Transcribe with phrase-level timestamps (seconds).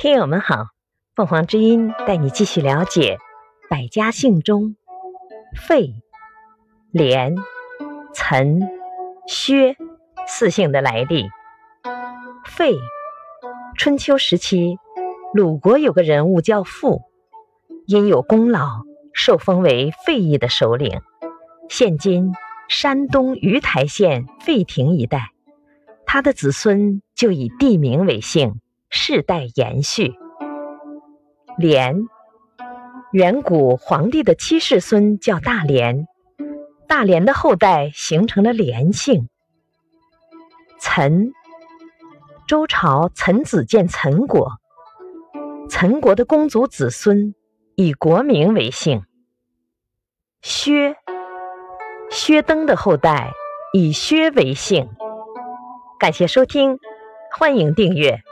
[0.00, 0.68] 听友们好，
[1.16, 3.18] 凤凰之音带你继续了解
[3.68, 4.76] 百家姓中
[5.66, 5.92] 费、
[6.92, 7.34] 连、
[8.14, 8.60] 岑、
[9.26, 9.74] 薛
[10.24, 11.28] 四姓的来历。
[12.46, 12.76] 费，
[13.76, 14.76] 春秋时期，
[15.34, 17.02] 鲁国有个人物叫傅，
[17.88, 18.68] 因有功劳，
[19.12, 21.00] 受封为费邑的首领。
[21.68, 22.32] 现今
[22.68, 25.32] 山东鱼台县费亭一带，
[26.06, 28.60] 他的子孙就以地名为姓。
[28.90, 30.14] 世代延续。
[31.56, 32.06] 连，
[33.12, 36.06] 远古皇帝的七世孙叫大连，
[36.86, 39.28] 大连的后代形成了连姓。
[40.78, 41.32] 岑，
[42.46, 44.52] 周朝岑子建岑国，
[45.68, 47.34] 岑国的公族子孙
[47.74, 49.02] 以国名为姓。
[50.40, 50.96] 薛，
[52.10, 53.32] 薛登的后代
[53.72, 54.88] 以薛为姓。
[55.98, 56.78] 感谢收听，
[57.36, 58.22] 欢迎订阅。